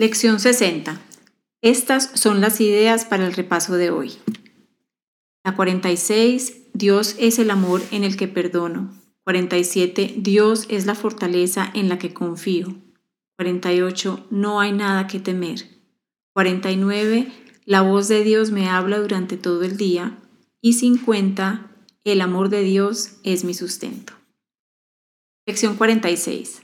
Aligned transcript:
Lección 0.00 0.40
60. 0.40 0.98
Estas 1.60 2.12
son 2.14 2.40
las 2.40 2.62
ideas 2.62 3.04
para 3.04 3.26
el 3.26 3.34
repaso 3.34 3.74
de 3.74 3.90
hoy. 3.90 4.14
La 5.44 5.54
46. 5.54 6.68
Dios 6.72 7.16
es 7.18 7.38
el 7.38 7.50
amor 7.50 7.82
en 7.90 8.04
el 8.04 8.16
que 8.16 8.26
perdono. 8.26 8.94
47. 9.24 10.14
Dios 10.16 10.64
es 10.70 10.86
la 10.86 10.94
fortaleza 10.94 11.70
en 11.74 11.90
la 11.90 11.98
que 11.98 12.14
confío. 12.14 12.76
48. 13.36 14.26
No 14.30 14.60
hay 14.60 14.72
nada 14.72 15.06
que 15.06 15.20
temer. 15.20 15.66
49. 16.32 17.30
La 17.66 17.82
voz 17.82 18.08
de 18.08 18.24
Dios 18.24 18.52
me 18.52 18.70
habla 18.70 19.00
durante 19.00 19.36
todo 19.36 19.64
el 19.64 19.76
día. 19.76 20.18
Y 20.62 20.72
50. 20.72 21.76
El 22.04 22.22
amor 22.22 22.48
de 22.48 22.62
Dios 22.62 23.18
es 23.22 23.44
mi 23.44 23.52
sustento. 23.52 24.14
Lección 25.46 25.76
46. 25.76 26.62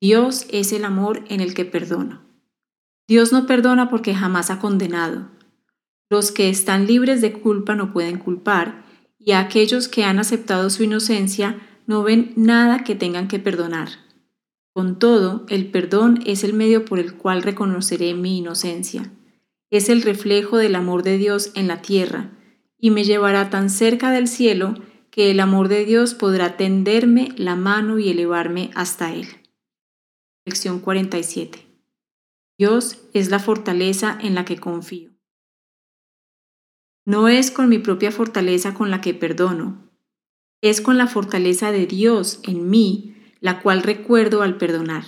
Dios 0.00 0.46
es 0.50 0.70
el 0.70 0.84
amor 0.84 1.24
en 1.28 1.40
el 1.40 1.52
que 1.52 1.64
perdono. 1.64 2.25
Dios 3.08 3.32
no 3.32 3.46
perdona 3.46 3.88
porque 3.88 4.14
jamás 4.14 4.50
ha 4.50 4.58
condenado. 4.58 5.28
Los 6.10 6.32
que 6.32 6.48
están 6.48 6.86
libres 6.86 7.20
de 7.20 7.32
culpa 7.32 7.74
no 7.74 7.92
pueden 7.92 8.18
culpar, 8.18 8.84
y 9.18 9.32
aquellos 9.32 9.88
que 9.88 10.04
han 10.04 10.18
aceptado 10.18 10.70
su 10.70 10.84
inocencia 10.84 11.60
no 11.86 12.02
ven 12.02 12.32
nada 12.36 12.84
que 12.84 12.94
tengan 12.94 13.28
que 13.28 13.38
perdonar. 13.38 13.88
Con 14.72 14.98
todo, 14.98 15.46
el 15.48 15.70
perdón 15.70 16.20
es 16.26 16.44
el 16.44 16.52
medio 16.52 16.84
por 16.84 16.98
el 16.98 17.14
cual 17.14 17.42
reconoceré 17.42 18.14
mi 18.14 18.38
inocencia. 18.38 19.10
Es 19.70 19.88
el 19.88 20.02
reflejo 20.02 20.58
del 20.58 20.74
amor 20.74 21.02
de 21.02 21.16
Dios 21.16 21.52
en 21.54 21.68
la 21.68 21.82
tierra, 21.82 22.30
y 22.78 22.90
me 22.90 23.04
llevará 23.04 23.50
tan 23.50 23.70
cerca 23.70 24.10
del 24.10 24.28
cielo 24.28 24.74
que 25.10 25.30
el 25.30 25.40
amor 25.40 25.68
de 25.68 25.84
Dios 25.84 26.14
podrá 26.14 26.56
tenderme 26.56 27.32
la 27.36 27.56
mano 27.56 27.98
y 27.98 28.10
elevarme 28.10 28.70
hasta 28.74 29.14
Él. 29.14 29.26
Lección 30.44 30.80
47. 30.80 31.75
Dios 32.58 33.02
es 33.12 33.28
la 33.30 33.38
fortaleza 33.38 34.16
en 34.20 34.34
la 34.34 34.46
que 34.46 34.56
confío. 34.56 35.10
No 37.04 37.28
es 37.28 37.50
con 37.50 37.68
mi 37.68 37.78
propia 37.78 38.10
fortaleza 38.10 38.72
con 38.72 38.90
la 38.90 39.00
que 39.00 39.12
perdono, 39.12 39.90
es 40.62 40.80
con 40.80 40.96
la 40.96 41.06
fortaleza 41.06 41.70
de 41.70 41.86
Dios 41.86 42.40
en 42.44 42.70
mí, 42.70 43.14
la 43.40 43.60
cual 43.60 43.82
recuerdo 43.82 44.40
al 44.40 44.56
perdonar. 44.56 45.04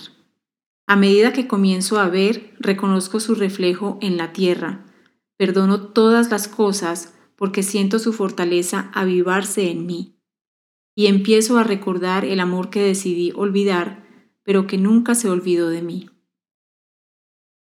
A 0.87 0.95
medida 0.95 1.33
que 1.33 1.47
comienzo 1.47 1.99
a 1.99 2.07
ver, 2.07 2.53
reconozco 2.59 3.19
su 3.19 3.33
reflejo 3.35 3.97
en 4.01 4.17
la 4.17 4.31
tierra, 4.31 4.85
perdono 5.35 5.87
todas 5.87 6.29
las 6.29 6.47
cosas 6.47 7.15
porque 7.35 7.63
siento 7.63 7.97
su 7.99 8.13
fortaleza 8.13 8.91
avivarse 8.93 9.71
en 9.71 9.85
mí. 9.85 10.19
Y 10.95 11.07
empiezo 11.07 11.57
a 11.57 11.63
recordar 11.63 12.25
el 12.25 12.41
amor 12.41 12.69
que 12.69 12.81
decidí 12.81 13.31
olvidar, 13.35 14.05
pero 14.43 14.67
que 14.67 14.77
nunca 14.77 15.15
se 15.15 15.29
olvidó 15.29 15.69
de 15.69 15.81
mí. 15.81 16.09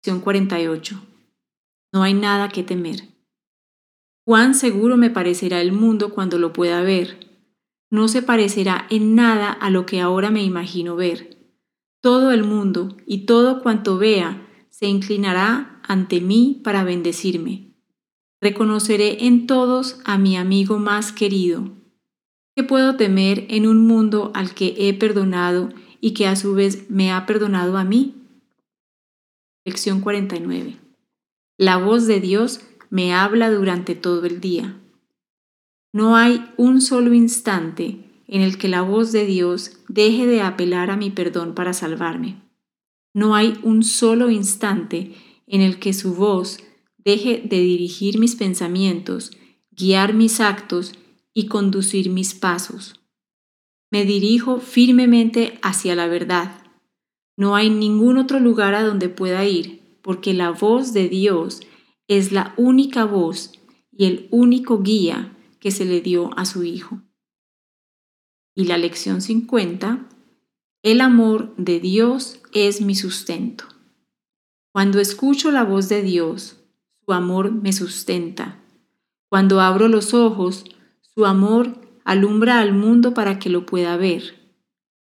48. 0.03 1.01
No 1.93 2.03
hay 2.03 2.15
nada 2.15 2.49
que 2.49 2.63
temer. 2.63 3.09
Cuán 4.25 4.55
seguro 4.55 4.97
me 4.97 5.11
parecerá 5.11 5.61
el 5.61 5.73
mundo 5.73 6.15
cuando 6.15 6.39
lo 6.39 6.53
pueda 6.53 6.83
ver. 6.83 7.29
No 7.91 8.09
se 8.09 8.23
parecerá 8.23 8.87
en 8.91 9.15
nada 9.15 9.51
a 9.53 9.71
lo 9.71 9.85
que 9.85 10.01
ahora 10.01 10.31
me 10.31 10.43
imagino 10.43 10.97
ver. 10.97 11.37
Todo 12.01 12.31
el 12.31 12.45
mundo 12.45 12.97
y 13.07 13.27
todo 13.27 13.63
cuanto 13.63 13.99
vea 13.99 14.47
se 14.71 14.87
inclinará 14.87 15.81
ante 15.87 16.21
mí 16.21 16.61
para 16.65 16.85
bendecirme. 16.85 17.75
Reconoceré 18.41 19.27
en 19.27 19.47
todos 19.47 20.01
a 20.05 20.17
mi 20.17 20.37
amigo 20.37 20.79
más 20.79 21.13
querido. 21.13 21.69
¿Qué 22.57 22.63
puedo 22.63 22.97
temer 22.97 23.47
en 23.49 23.67
un 23.67 23.87
mundo 23.87 24.31
al 24.35 24.55
que 24.55 24.75
he 24.79 24.95
perdonado 24.95 25.69
y 26.01 26.13
que 26.13 26.27
a 26.27 26.37
su 26.37 26.55
vez 26.55 26.89
me 26.89 27.13
ha 27.13 27.27
perdonado 27.27 27.77
a 27.77 27.85
mí? 27.85 28.20
Lección 29.71 30.01
49. 30.01 30.79
La 31.57 31.77
voz 31.77 32.09
de 32.09 32.19
Dios 32.21 32.61
me 32.91 33.15
habla 33.15 33.53
durante 33.53 33.95
todo 33.95 34.27
el 34.27 34.41
día. 34.41 34.81
No 35.93 36.17
hay 36.17 36.45
un 36.57 36.81
solo 36.81 37.15
instante 37.15 37.99
en 38.27 38.43
el 38.43 38.59
que 38.59 38.67
la 38.67 38.83
voz 38.83 39.13
de 39.13 39.27
Dios 39.27 39.79
deje 39.87 40.27
de 40.27 40.43
apelar 40.43 40.91
a 40.91 40.97
mi 40.97 41.11
perdón 41.11 41.55
para 41.55 41.73
salvarme. 41.73 42.43
No 43.15 43.37
hay 43.37 43.61
un 43.63 43.85
solo 43.85 44.29
instante 44.29 45.15
en 45.47 45.61
el 45.61 45.79
que 45.79 45.93
su 45.93 46.17
voz 46.17 46.59
deje 46.99 47.41
de 47.41 47.61
dirigir 47.61 48.19
mis 48.19 48.35
pensamientos, 48.35 49.31
guiar 49.71 50.15
mis 50.15 50.41
actos 50.41 50.95
y 51.33 51.47
conducir 51.47 52.11
mis 52.11 52.35
pasos. 52.35 53.01
Me 53.93 54.05
dirijo 54.05 54.59
firmemente 54.59 55.61
hacia 55.63 55.95
la 55.95 56.09
verdad 56.09 56.60
no 57.41 57.57
hay 57.57 57.71
ningún 57.71 58.19
otro 58.19 58.39
lugar 58.39 58.75
a 58.75 58.83
donde 58.83 59.09
pueda 59.09 59.47
ir, 59.47 59.97
porque 60.03 60.35
la 60.35 60.51
voz 60.51 60.93
de 60.93 61.09
Dios 61.09 61.63
es 62.07 62.33
la 62.33 62.53
única 62.59 63.07
voz 63.07 63.53
y 63.91 64.05
el 64.05 64.29
único 64.31 64.83
guía 64.83 65.35
que 65.59 65.71
se 65.71 65.87
le 65.87 66.03
dio 66.03 66.39
a 66.39 66.45
su 66.45 66.65
Hijo. 66.65 67.01
Y 68.55 68.67
la 68.67 68.77
lección 68.77 69.23
50, 69.23 70.07
el 70.83 71.01
amor 71.01 71.55
de 71.57 71.81
Dios 71.81 72.43
es 72.53 72.83
mi 72.83 72.95
sustento. 72.95 73.65
Cuando 74.71 75.01
escucho 75.01 75.51
la 75.51 75.65
voz 75.65 75.89
de 75.89 76.03
Dios, 76.03 76.59
su 77.07 77.15
amor 77.15 77.53
me 77.53 77.73
sustenta. 77.73 78.63
Cuando 79.31 79.63
abro 79.63 79.89
los 79.89 80.13
ojos, 80.13 80.67
su 81.01 81.25
amor 81.25 81.81
alumbra 82.05 82.61
al 82.61 82.75
mundo 82.75 83.15
para 83.15 83.39
que 83.39 83.49
lo 83.49 83.65
pueda 83.65 83.97
ver. 83.97 84.53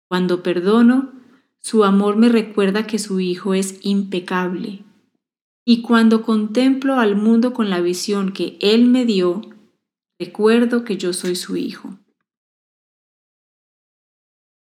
Cuando 0.08 0.42
perdono, 0.42 1.22
su 1.64 1.86
amor 1.86 2.18
me 2.18 2.28
recuerda 2.28 2.86
que 2.86 3.00
su 3.00 3.22
Hijo 3.22 3.54
es 3.54 3.80
impecable. 3.82 4.84
Y 5.66 5.82
cuando 5.82 6.22
contemplo 6.22 6.96
al 7.00 7.16
mundo 7.16 7.54
con 7.54 7.70
la 7.70 7.80
visión 7.80 8.34
que 8.34 8.58
Él 8.60 8.86
me 8.86 9.06
dio, 9.06 9.42
recuerdo 10.20 10.84
que 10.84 10.98
yo 10.98 11.14
soy 11.14 11.38
su 11.38 11.56
Hijo. 11.56 11.98